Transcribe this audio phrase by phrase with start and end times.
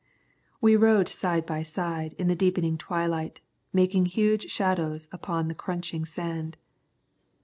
[0.61, 3.39] We rode side by side in the deepening twilight,
[3.71, 6.57] making huge shadows on the crunching sand.